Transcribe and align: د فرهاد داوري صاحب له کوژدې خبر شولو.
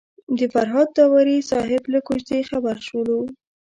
د 0.37 0.39
فرهاد 0.53 0.89
داوري 0.97 1.37
صاحب 1.51 1.83
له 1.93 1.99
کوژدې 2.07 2.39
خبر 2.49 2.75
شولو. 2.87 3.19